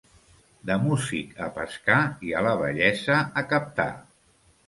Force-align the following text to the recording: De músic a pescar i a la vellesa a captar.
De 0.69 0.75
músic 0.85 1.35
a 1.47 1.49
pescar 1.57 1.99
i 2.29 2.33
a 2.39 2.43
la 2.47 2.55
vellesa 2.63 3.21
a 3.43 3.43
captar. 3.53 3.89